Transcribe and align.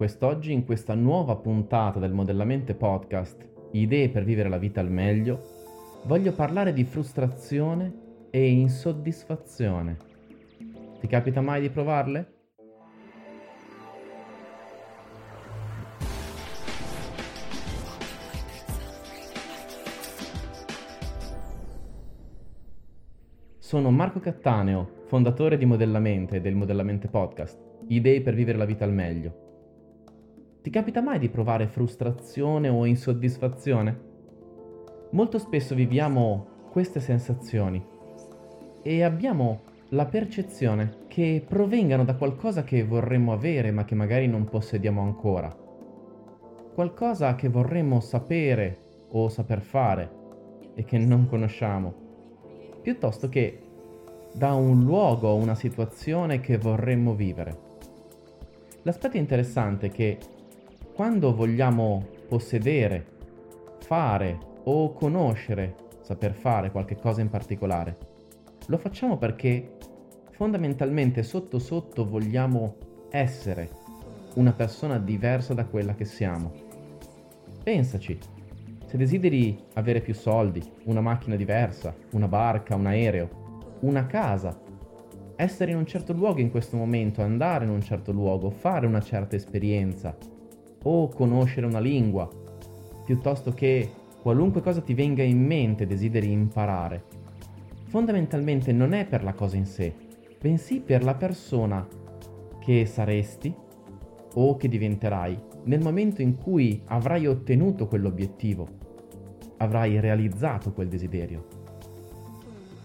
Quest'oggi, 0.00 0.50
in 0.50 0.64
questa 0.64 0.94
nuova 0.94 1.36
puntata 1.36 1.98
del 1.98 2.14
Modellamente 2.14 2.72
Podcast, 2.72 3.46
Idee 3.72 4.08
per 4.08 4.24
vivere 4.24 4.48
la 4.48 4.56
vita 4.56 4.80
al 4.80 4.90
meglio, 4.90 5.38
voglio 6.06 6.32
parlare 6.32 6.72
di 6.72 6.84
frustrazione 6.84 8.28
e 8.30 8.48
insoddisfazione. 8.48 9.98
Ti 11.00 11.06
capita 11.06 11.42
mai 11.42 11.60
di 11.60 11.68
provarle? 11.68 12.32
Sono 23.58 23.90
Marco 23.90 24.18
Cattaneo, 24.18 25.02
fondatore 25.04 25.58
di 25.58 25.66
Modellamente 25.66 26.36
e 26.36 26.40
del 26.40 26.54
Modellamente 26.54 27.08
Podcast, 27.08 27.60
idee 27.88 28.22
per 28.22 28.32
vivere 28.32 28.56
la 28.56 28.64
vita 28.64 28.84
al 28.84 28.94
meglio. 28.94 29.48
Ti 30.62 30.68
capita 30.68 31.00
mai 31.00 31.18
di 31.18 31.30
provare 31.30 31.66
frustrazione 31.68 32.68
o 32.68 32.84
insoddisfazione? 32.84 33.98
Molto 35.12 35.38
spesso 35.38 35.74
viviamo 35.74 36.68
queste 36.70 37.00
sensazioni 37.00 37.82
e 38.82 39.02
abbiamo 39.02 39.60
la 39.88 40.04
percezione 40.04 41.06
che 41.08 41.42
provengano 41.48 42.04
da 42.04 42.14
qualcosa 42.14 42.62
che 42.62 42.84
vorremmo 42.84 43.32
avere 43.32 43.70
ma 43.70 43.86
che 43.86 43.94
magari 43.94 44.26
non 44.26 44.44
possediamo 44.44 45.00
ancora. 45.00 45.48
Qualcosa 46.74 47.34
che 47.36 47.48
vorremmo 47.48 48.00
sapere 48.00 48.78
o 49.12 49.30
saper 49.30 49.62
fare 49.62 50.10
e 50.74 50.84
che 50.84 50.98
non 50.98 51.26
conosciamo 51.26 51.94
piuttosto 52.82 53.30
che 53.30 53.62
da 54.34 54.52
un 54.52 54.84
luogo 54.84 55.28
o 55.28 55.36
una 55.36 55.54
situazione 55.54 56.40
che 56.40 56.58
vorremmo 56.58 57.14
vivere. 57.14 57.68
L'aspetto 58.82 59.16
interessante 59.16 59.86
è 59.86 59.90
che 59.90 60.18
quando 61.00 61.34
vogliamo 61.34 62.06
possedere, 62.28 63.06
fare 63.78 64.38
o 64.64 64.92
conoscere, 64.92 65.74
saper 66.02 66.34
fare 66.34 66.70
qualche 66.70 66.96
cosa 66.96 67.22
in 67.22 67.30
particolare, 67.30 67.96
lo 68.66 68.76
facciamo 68.76 69.16
perché 69.16 69.78
fondamentalmente 70.32 71.22
sotto 71.22 71.58
sotto 71.58 72.06
vogliamo 72.06 72.76
essere 73.08 73.70
una 74.34 74.52
persona 74.52 74.98
diversa 74.98 75.54
da 75.54 75.64
quella 75.64 75.94
che 75.94 76.04
siamo. 76.04 76.52
Pensaci, 77.62 78.18
se 78.84 78.98
desideri 78.98 79.58
avere 79.76 80.02
più 80.02 80.12
soldi, 80.12 80.62
una 80.84 81.00
macchina 81.00 81.36
diversa, 81.36 81.96
una 82.10 82.28
barca, 82.28 82.74
un 82.74 82.84
aereo, 82.84 83.78
una 83.80 84.04
casa, 84.04 84.54
essere 85.36 85.70
in 85.70 85.78
un 85.78 85.86
certo 85.86 86.12
luogo 86.12 86.40
in 86.40 86.50
questo 86.50 86.76
momento, 86.76 87.22
andare 87.22 87.64
in 87.64 87.70
un 87.70 87.80
certo 87.80 88.12
luogo, 88.12 88.50
fare 88.50 88.86
una 88.86 89.00
certa 89.00 89.34
esperienza, 89.34 90.14
o 90.82 91.08
conoscere 91.08 91.66
una 91.66 91.80
lingua, 91.80 92.28
piuttosto 93.04 93.52
che 93.52 93.90
qualunque 94.22 94.60
cosa 94.60 94.80
ti 94.80 94.94
venga 94.94 95.22
in 95.22 95.44
mente 95.44 95.86
desideri 95.86 96.30
imparare, 96.30 97.04
fondamentalmente 97.84 98.72
non 98.72 98.92
è 98.92 99.06
per 99.06 99.24
la 99.24 99.34
cosa 99.34 99.56
in 99.56 99.66
sé, 99.66 99.94
bensì 100.40 100.80
per 100.80 101.02
la 101.02 101.14
persona 101.14 101.86
che 102.60 102.86
saresti 102.86 103.54
o 104.34 104.56
che 104.56 104.68
diventerai 104.68 105.48
nel 105.64 105.80
momento 105.80 106.22
in 106.22 106.36
cui 106.36 106.80
avrai 106.86 107.26
ottenuto 107.26 107.86
quell'obiettivo 107.86 108.78
avrai 109.58 110.00
realizzato 110.00 110.72
quel 110.72 110.88
desiderio. 110.88 111.46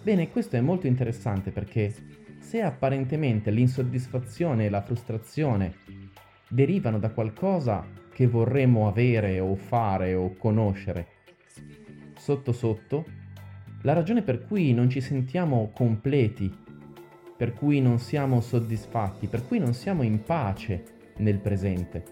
Bene, 0.02 0.30
questo 0.30 0.56
è 0.56 0.62
molto 0.62 0.88
interessante 0.88 1.52
perché 1.52 1.94
se 2.40 2.62
apparentemente 2.62 3.50
l'insoddisfazione 3.50 4.66
e 4.66 4.70
la 4.70 4.82
frustrazione 4.82 5.74
derivano 6.48 7.00
da 7.00 7.10
qualcosa 7.10 7.86
che 8.12 8.28
vorremmo 8.28 8.88
avere 8.88 9.40
o 9.40 9.56
fare 9.56 10.14
o 10.14 10.36
conoscere, 10.38 11.08
sotto 12.18 12.52
sotto, 12.52 13.06
la 13.82 13.94
ragione 13.94 14.22
per 14.22 14.46
cui 14.46 14.74
non 14.74 14.90
ci 14.90 15.02
sentiamo 15.02 15.72
completi, 15.74 16.52
per 17.38 17.54
cui 17.54 17.82
non 17.82 18.00
siamo 18.00 18.42
soddisfatti, 18.42 19.28
per 19.28 19.46
cui 19.46 19.60
non 19.60 19.74
siamo 19.74 20.02
in 20.04 20.24
pace 20.24 20.84
nel 21.18 21.40
presente, 21.40 22.04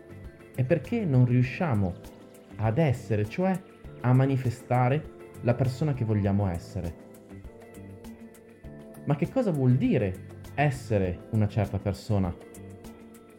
è 0.56 0.64
perché 0.64 1.06
non 1.06 1.26
riusciamo 1.26 1.94
ad 2.58 2.78
essere, 2.78 3.28
cioè 3.28 3.60
a 4.02 4.14
manifestare 4.14 5.12
la 5.42 5.54
persona 5.54 5.94
che 5.94 6.06
vogliamo 6.06 6.48
essere. 6.48 7.02
Ma 9.06 9.16
che 9.16 9.30
cosa 9.30 9.52
vuol 9.52 9.76
dire 9.76 10.28
essere 10.56 11.28
una 11.32 11.48
certa 11.48 11.78
persona? 11.78 12.34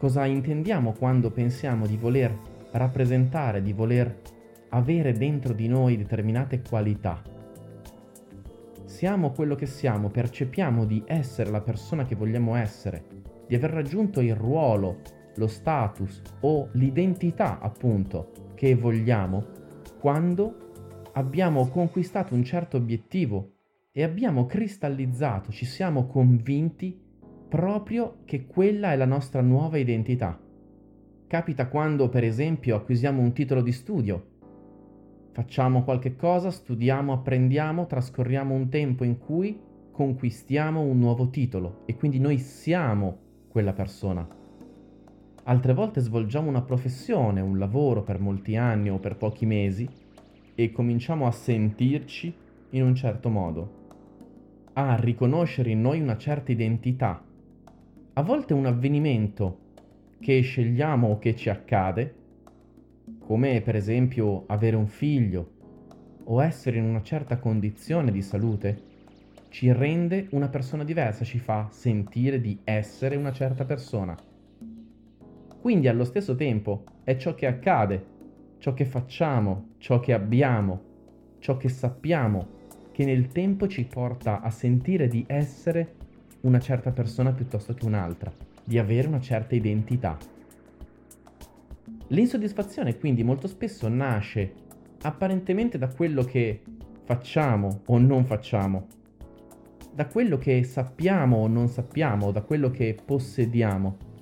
Cosa 0.04 0.26
intendiamo 0.26 0.92
quando 0.92 1.30
pensiamo 1.30 1.86
di 1.86 1.96
voler 1.96 2.38
rappresentare, 2.72 3.62
di 3.62 3.72
voler 3.72 4.20
avere 4.68 5.14
dentro 5.14 5.54
di 5.54 5.66
noi 5.66 5.96
determinate 5.96 6.60
qualità? 6.60 7.22
Siamo 8.84 9.30
quello 9.30 9.54
che 9.54 9.64
siamo, 9.64 10.10
percepiamo 10.10 10.84
di 10.84 11.02
essere 11.06 11.48
la 11.48 11.62
persona 11.62 12.04
che 12.04 12.16
vogliamo 12.16 12.54
essere, 12.54 13.02
di 13.48 13.54
aver 13.54 13.70
raggiunto 13.70 14.20
il 14.20 14.34
ruolo, 14.34 14.98
lo 15.36 15.46
status 15.46 16.20
o 16.40 16.68
l'identità 16.72 17.58
appunto 17.58 18.52
che 18.56 18.74
vogliamo 18.74 19.42
quando 19.98 21.08
abbiamo 21.14 21.66
conquistato 21.68 22.34
un 22.34 22.44
certo 22.44 22.76
obiettivo 22.76 23.52
e 23.90 24.02
abbiamo 24.02 24.44
cristallizzato, 24.44 25.50
ci 25.50 25.64
siamo 25.64 26.04
convinti 26.04 27.03
proprio 27.48 28.18
che 28.24 28.46
quella 28.46 28.92
è 28.92 28.96
la 28.96 29.04
nostra 29.04 29.40
nuova 29.40 29.78
identità. 29.78 30.38
Capita 31.26 31.68
quando, 31.68 32.08
per 32.08 32.24
esempio, 32.24 32.76
acquisiamo 32.76 33.20
un 33.20 33.32
titolo 33.32 33.62
di 33.62 33.72
studio. 33.72 34.26
Facciamo 35.32 35.82
qualche 35.82 36.14
cosa, 36.14 36.50
studiamo, 36.50 37.12
apprendiamo, 37.12 37.86
trascorriamo 37.86 38.54
un 38.54 38.68
tempo 38.68 39.04
in 39.04 39.18
cui 39.18 39.58
conquistiamo 39.90 40.80
un 40.80 40.98
nuovo 40.98 41.30
titolo 41.30 41.82
e 41.86 41.96
quindi 41.96 42.18
noi 42.18 42.38
siamo 42.38 43.18
quella 43.48 43.72
persona. 43.72 44.26
Altre 45.44 45.74
volte 45.74 46.00
svolgiamo 46.00 46.48
una 46.48 46.62
professione, 46.62 47.40
un 47.40 47.58
lavoro 47.58 48.02
per 48.02 48.18
molti 48.18 48.56
anni 48.56 48.90
o 48.90 48.98
per 48.98 49.16
pochi 49.16 49.44
mesi 49.46 49.88
e 50.54 50.72
cominciamo 50.72 51.26
a 51.26 51.30
sentirci 51.30 52.34
in 52.70 52.82
un 52.82 52.94
certo 52.94 53.28
modo, 53.28 53.82
a 54.72 54.96
riconoscere 54.96 55.70
in 55.70 55.80
noi 55.80 56.00
una 56.00 56.16
certa 56.16 56.50
identità. 56.50 57.22
A 58.16 58.22
volte 58.22 58.54
un 58.54 58.64
avvenimento 58.64 59.58
che 60.20 60.40
scegliamo 60.40 61.08
o 61.08 61.18
che 61.18 61.34
ci 61.34 61.50
accade, 61.50 62.14
come 63.18 63.60
per 63.60 63.74
esempio 63.74 64.44
avere 64.46 64.76
un 64.76 64.86
figlio 64.86 65.50
o 66.22 66.40
essere 66.40 66.78
in 66.78 66.84
una 66.84 67.02
certa 67.02 67.38
condizione 67.38 68.12
di 68.12 68.22
salute, 68.22 68.82
ci 69.48 69.72
rende 69.72 70.28
una 70.30 70.48
persona 70.48 70.84
diversa, 70.84 71.24
ci 71.24 71.40
fa 71.40 71.66
sentire 71.72 72.40
di 72.40 72.56
essere 72.62 73.16
una 73.16 73.32
certa 73.32 73.64
persona. 73.64 74.16
Quindi 75.60 75.88
allo 75.88 76.04
stesso 76.04 76.36
tempo 76.36 76.84
è 77.02 77.16
ciò 77.16 77.34
che 77.34 77.46
accade, 77.46 78.06
ciò 78.58 78.74
che 78.74 78.84
facciamo, 78.84 79.70
ciò 79.78 79.98
che 79.98 80.12
abbiamo, 80.12 80.80
ciò 81.40 81.56
che 81.56 81.68
sappiamo, 81.68 82.46
che 82.92 83.04
nel 83.04 83.26
tempo 83.26 83.66
ci 83.66 83.84
porta 83.86 84.40
a 84.40 84.50
sentire 84.50 85.08
di 85.08 85.24
essere 85.26 86.02
una 86.44 86.60
certa 86.60 86.90
persona 86.92 87.32
piuttosto 87.32 87.74
che 87.74 87.84
un'altra, 87.84 88.32
di 88.64 88.78
avere 88.78 89.08
una 89.08 89.20
certa 89.20 89.54
identità. 89.54 90.16
L'insoddisfazione 92.08 92.96
quindi 92.96 93.22
molto 93.22 93.46
spesso 93.46 93.88
nasce 93.88 94.54
apparentemente 95.02 95.76
da 95.76 95.88
quello 95.88 96.24
che 96.24 96.62
facciamo 97.04 97.82
o 97.86 97.98
non 97.98 98.24
facciamo, 98.24 98.86
da 99.92 100.06
quello 100.06 100.38
che 100.38 100.64
sappiamo 100.64 101.36
o 101.36 101.46
non 101.46 101.68
sappiamo, 101.68 102.30
da 102.30 102.40
quello 102.40 102.70
che 102.70 102.96
possediamo 103.04 104.12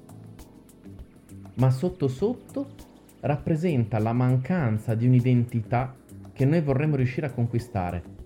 ma 1.54 1.70
sotto 1.70 2.08
sotto 2.08 2.70
rappresenta 3.20 3.98
la 3.98 4.12
mancanza 4.12 4.94
di 4.94 5.06
un'identità 5.06 5.94
che 6.32 6.44
noi 6.44 6.60
vorremmo 6.60 6.96
riuscire 6.96 7.26
a 7.26 7.32
conquistare. 7.32 8.21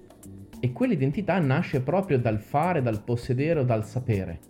E 0.67 0.73
quell'identità 0.73 1.39
nasce 1.39 1.81
proprio 1.81 2.19
dal 2.19 2.41
fare, 2.41 2.83
dal 2.83 3.01
possedere 3.01 3.61
o 3.61 3.63
dal 3.63 3.87
sapere. 3.87 4.41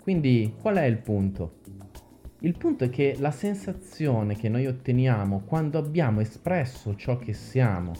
Quindi 0.00 0.54
qual 0.58 0.76
è 0.76 0.84
il 0.84 0.96
punto? 0.96 1.56
Il 2.38 2.56
punto 2.56 2.84
è 2.84 2.88
che 2.88 3.14
la 3.18 3.30
sensazione 3.30 4.34
che 4.34 4.48
noi 4.48 4.66
otteniamo 4.66 5.42
quando 5.44 5.76
abbiamo 5.76 6.20
espresso 6.20 6.94
ciò 6.94 7.18
che 7.18 7.34
siamo, 7.34 7.92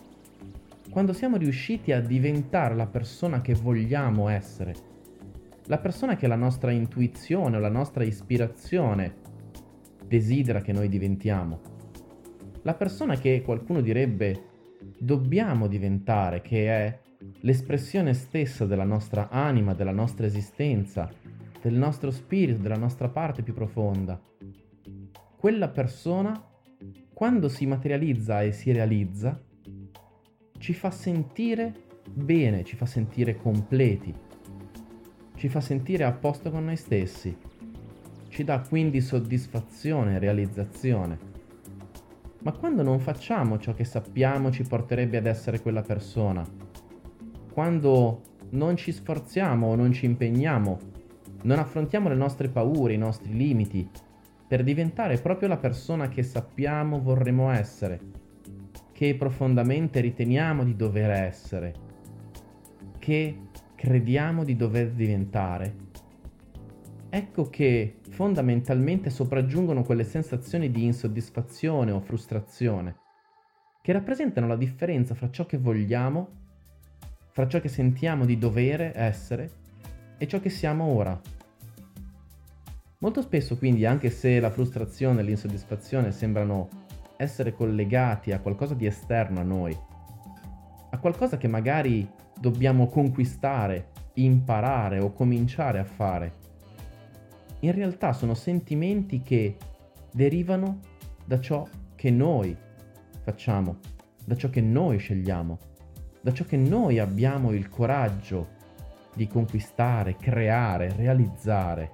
quando 0.88 1.12
siamo 1.12 1.36
riusciti 1.36 1.92
a 1.92 2.00
diventare 2.00 2.74
la 2.74 2.86
persona 2.86 3.42
che 3.42 3.52
vogliamo 3.52 4.28
essere, 4.28 4.74
la 5.66 5.76
persona 5.76 6.16
che 6.16 6.26
la 6.26 6.36
nostra 6.36 6.70
intuizione 6.70 7.58
o 7.58 7.60
la 7.60 7.68
nostra 7.68 8.02
ispirazione 8.02 9.14
desidera 10.06 10.62
che 10.62 10.72
noi 10.72 10.88
diventiamo. 10.88 11.60
La 12.62 12.72
persona 12.72 13.18
che 13.18 13.42
qualcuno 13.42 13.82
direbbe 13.82 14.56
dobbiamo 14.98 15.66
diventare, 15.66 16.40
che 16.40 16.68
è 16.68 16.98
l'espressione 17.40 18.14
stessa 18.14 18.66
della 18.66 18.84
nostra 18.84 19.28
anima, 19.28 19.74
della 19.74 19.92
nostra 19.92 20.26
esistenza, 20.26 21.10
del 21.60 21.74
nostro 21.74 22.10
spirito, 22.10 22.62
della 22.62 22.76
nostra 22.76 23.08
parte 23.08 23.42
più 23.42 23.54
profonda. 23.54 24.20
quella 25.36 25.68
persona, 25.68 26.44
quando 27.12 27.48
si 27.48 27.64
materializza 27.66 28.42
e 28.42 28.52
si 28.52 28.72
realizza, 28.72 29.40
ci 30.58 30.72
fa 30.72 30.90
sentire 30.90 31.72
bene, 32.12 32.64
ci 32.64 32.74
fa 32.74 32.86
sentire 32.86 33.36
completi, 33.36 34.12
ci 35.36 35.48
fa 35.48 35.60
sentire 35.60 36.02
a 36.04 36.12
posto 36.12 36.50
con 36.50 36.64
noi 36.64 36.76
stessi, 36.76 37.36
ci 38.28 38.42
dà 38.42 38.60
quindi 38.60 39.00
soddisfazione 39.00 40.16
e 40.16 40.18
realizzazione. 40.18 41.27
Ma 42.40 42.52
quando 42.52 42.82
non 42.82 43.00
facciamo 43.00 43.58
ciò 43.58 43.74
che 43.74 43.84
sappiamo 43.84 44.50
ci 44.50 44.62
porterebbe 44.62 45.16
ad 45.16 45.26
essere 45.26 45.60
quella 45.60 45.82
persona, 45.82 46.46
quando 47.52 48.22
non 48.50 48.76
ci 48.76 48.92
sforziamo 48.92 49.66
o 49.66 49.74
non 49.74 49.92
ci 49.92 50.06
impegniamo, 50.06 50.78
non 51.42 51.58
affrontiamo 51.58 52.08
le 52.08 52.14
nostre 52.14 52.48
paure, 52.48 52.94
i 52.94 52.98
nostri 52.98 53.34
limiti, 53.34 53.88
per 54.46 54.62
diventare 54.62 55.18
proprio 55.18 55.48
la 55.48 55.56
persona 55.56 56.08
che 56.08 56.22
sappiamo 56.22 57.00
vorremmo 57.00 57.50
essere, 57.50 58.00
che 58.92 59.14
profondamente 59.16 60.00
riteniamo 60.00 60.64
di 60.64 60.76
dover 60.76 61.10
essere, 61.10 61.74
che 62.98 63.36
crediamo 63.74 64.44
di 64.44 64.56
dover 64.56 64.92
diventare, 64.92 65.74
ecco 67.10 67.48
che 67.48 68.00
fondamentalmente 68.10 69.10
sopraggiungono 69.10 69.82
quelle 69.82 70.04
sensazioni 70.04 70.70
di 70.70 70.84
insoddisfazione 70.84 71.90
o 71.90 72.00
frustrazione, 72.00 72.96
che 73.80 73.92
rappresentano 73.92 74.46
la 74.46 74.56
differenza 74.56 75.14
fra 75.14 75.30
ciò 75.30 75.46
che 75.46 75.58
vogliamo, 75.58 76.28
fra 77.30 77.48
ciò 77.48 77.60
che 77.60 77.68
sentiamo 77.68 78.24
di 78.24 78.36
dovere 78.38 78.92
essere 78.94 79.50
e 80.18 80.26
ciò 80.26 80.40
che 80.40 80.50
siamo 80.50 80.84
ora. 80.84 81.18
Molto 83.00 83.22
spesso 83.22 83.56
quindi, 83.56 83.86
anche 83.86 84.10
se 84.10 84.40
la 84.40 84.50
frustrazione 84.50 85.20
e 85.20 85.22
l'insoddisfazione 85.22 86.10
sembrano 86.10 86.68
essere 87.16 87.52
collegati 87.52 88.32
a 88.32 88.40
qualcosa 88.40 88.74
di 88.74 88.86
esterno 88.86 89.40
a 89.40 89.44
noi, 89.44 89.76
a 90.90 90.98
qualcosa 90.98 91.36
che 91.36 91.46
magari 91.46 92.08
dobbiamo 92.40 92.88
conquistare, 92.88 93.90
imparare 94.14 94.98
o 94.98 95.12
cominciare 95.12 95.78
a 95.78 95.84
fare, 95.84 96.37
in 97.60 97.72
realtà 97.72 98.12
sono 98.12 98.34
sentimenti 98.34 99.22
che 99.22 99.56
derivano 100.12 100.80
da 101.24 101.40
ciò 101.40 101.66
che 101.94 102.10
noi 102.10 102.56
facciamo, 103.22 103.78
da 104.24 104.36
ciò 104.36 104.50
che 104.50 104.60
noi 104.60 104.98
scegliamo, 104.98 105.58
da 106.20 106.32
ciò 106.32 106.44
che 106.44 106.56
noi 106.56 106.98
abbiamo 106.98 107.52
il 107.52 107.68
coraggio 107.68 108.56
di 109.14 109.26
conquistare, 109.26 110.16
creare, 110.16 110.94
realizzare. 110.96 111.90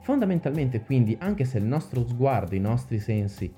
Fondamentalmente 0.00 0.80
quindi, 0.80 1.16
anche 1.20 1.44
se 1.44 1.58
il 1.58 1.64
nostro 1.64 2.06
sguardo, 2.06 2.54
i 2.54 2.60
nostri 2.60 2.98
sensi 2.98 3.52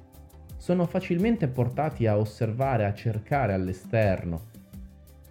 sono 0.57 0.87
facilmente 0.87 1.49
portati 1.49 2.07
a 2.07 2.19
osservare, 2.19 2.85
a 2.85 2.95
cercare 2.95 3.53
all'esterno 3.53 4.51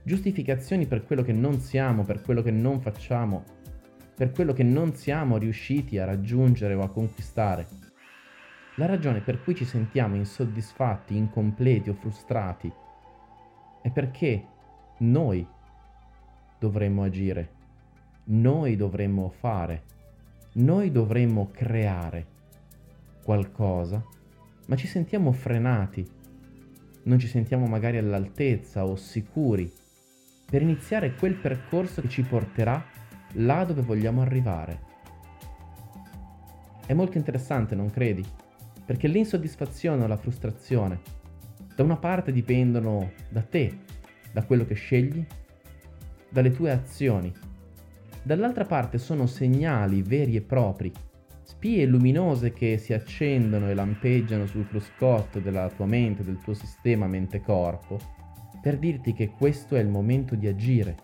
giustificazioni 0.04 0.86
per 0.86 1.06
quello 1.06 1.22
che 1.22 1.34
non 1.34 1.60
siamo, 1.60 2.04
per 2.04 2.22
quello 2.22 2.42
che 2.42 2.52
non 2.52 2.80
facciamo, 2.82 3.44
per 4.22 4.34
quello 4.34 4.54
che 4.54 4.62
non 4.62 4.94
siamo 4.94 5.38
riusciti 5.38 5.98
a 5.98 6.06
raggiungere 6.06 6.76
o 6.76 6.84
a 6.84 6.90
conquistare. 6.90 7.66
La 8.76 8.86
ragione 8.86 9.22
per 9.22 9.42
cui 9.42 9.56
ci 9.56 9.66
sentiamo 9.66 10.14
insoddisfatti, 10.14 11.18
incompleti 11.18 11.90
o 11.90 11.96
frustrati 11.96 12.72
è 13.82 13.90
perché 13.90 14.46
noi 15.00 15.44
dovremmo 16.60 17.02
agire, 17.02 17.50
noi 18.26 18.76
dovremmo 18.76 19.28
fare, 19.40 19.82
noi 20.54 20.92
dovremmo 20.92 21.50
creare 21.52 22.28
qualcosa, 23.24 24.06
ma 24.68 24.76
ci 24.76 24.86
sentiamo 24.86 25.32
frenati, 25.32 26.08
non 27.06 27.18
ci 27.18 27.26
sentiamo 27.26 27.66
magari 27.66 27.98
all'altezza 27.98 28.86
o 28.86 28.96
sicuri 28.96 29.74
per 30.46 30.62
iniziare 30.62 31.16
quel 31.16 31.34
percorso 31.34 32.02
che 32.02 32.10
ci 32.10 32.22
porterà 32.22 33.00
là 33.34 33.64
dove 33.64 33.82
vogliamo 33.82 34.22
arrivare. 34.22 34.90
È 36.86 36.94
molto 36.94 37.18
interessante, 37.18 37.76
non 37.76 37.90
credi? 37.90 38.24
Perché 38.86 39.08
l'insoddisfazione 39.08 40.04
o 40.04 40.08
la 40.08 40.18
frustrazione 40.18 41.00
da 41.76 41.84
una 41.84 41.98
parte 41.98 42.32
dipendono 42.32 43.12
da 43.30 43.42
te, 43.42 43.80
da 44.32 44.44
quello 44.44 44.66
che 44.66 44.74
scegli, 44.74 45.26
dalle 46.30 46.52
tue 46.52 46.72
azioni. 46.72 47.34
Dall'altra 48.24 48.66
parte 48.66 48.98
sono 48.98 49.26
segnali 49.26 50.02
veri 50.02 50.36
e 50.36 50.42
propri, 50.42 50.92
spie 51.42 51.86
luminose 51.86 52.54
che 52.54 52.78
si 52.78 52.94
accendono 52.94 53.70
e 53.70 53.74
lampeggiano 53.74 54.46
sul 54.46 54.68
cruscotto 54.68 55.40
della 55.40 55.70
tua 55.70 55.86
mente, 55.86 56.24
del 56.24 56.40
tuo 56.40 56.54
sistema 56.54 57.08
mente-corpo, 57.08 58.00
per 58.62 58.78
dirti 58.78 59.14
che 59.14 59.30
questo 59.30 59.76
è 59.76 59.80
il 59.80 59.88
momento 59.88 60.36
di 60.36 60.48
agire 60.48 60.96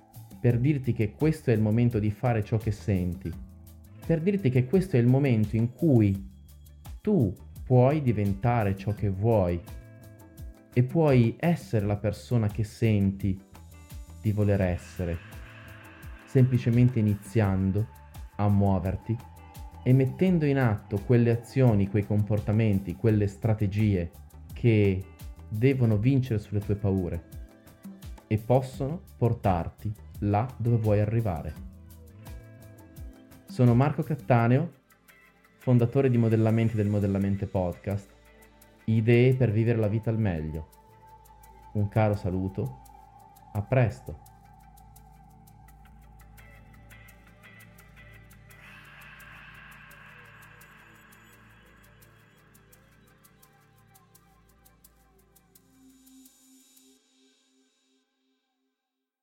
per 0.47 0.59
dirti 0.59 0.93
che 0.93 1.11
questo 1.11 1.51
è 1.51 1.53
il 1.53 1.59
momento 1.59 1.99
di 1.99 2.09
fare 2.09 2.41
ciò 2.41 2.55
che 2.55 2.71
senti, 2.71 3.29
per 4.05 4.21
dirti 4.21 4.49
che 4.49 4.65
questo 4.65 4.95
è 4.95 4.99
il 4.99 5.05
momento 5.05 5.57
in 5.57 5.73
cui 5.73 6.25
tu 7.01 7.35
puoi 7.65 8.01
diventare 8.01 8.77
ciò 8.77 8.93
che 8.93 9.09
vuoi 9.09 9.61
e 10.71 10.83
puoi 10.83 11.35
essere 11.37 11.85
la 11.85 11.97
persona 11.97 12.47
che 12.47 12.63
senti 12.63 13.37
di 14.21 14.31
voler 14.31 14.61
essere, 14.61 15.17
semplicemente 16.23 16.99
iniziando 16.99 17.85
a 18.37 18.47
muoverti 18.47 19.17
e 19.83 19.91
mettendo 19.91 20.45
in 20.45 20.59
atto 20.59 20.97
quelle 21.05 21.31
azioni, 21.31 21.89
quei 21.89 22.05
comportamenti, 22.05 22.95
quelle 22.95 23.27
strategie 23.27 24.11
che 24.53 25.03
devono 25.49 25.97
vincere 25.97 26.39
sulle 26.39 26.61
tue 26.61 26.75
paure 26.75 27.23
e 28.27 28.37
possono 28.37 29.01
portarti 29.17 30.05
là 30.19 30.47
dove 30.57 30.77
vuoi 30.77 30.99
arrivare. 30.99 31.53
Sono 33.45 33.73
Marco 33.73 34.03
Cattaneo, 34.03 34.71
fondatore 35.57 36.09
di 36.09 36.17
Modellamenti 36.17 36.75
del 36.75 36.87
Modellamente 36.87 37.47
Podcast, 37.47 38.13
idee 38.85 39.35
per 39.35 39.51
vivere 39.51 39.79
la 39.79 39.87
vita 39.87 40.09
al 40.09 40.19
meglio. 40.19 40.69
Un 41.73 41.87
caro 41.89 42.15
saluto, 42.15 42.81
a 43.53 43.61
presto! 43.61 44.36